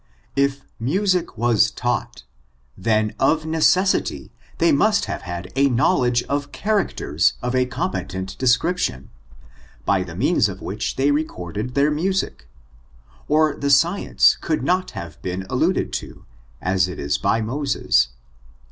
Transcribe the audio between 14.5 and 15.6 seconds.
not have been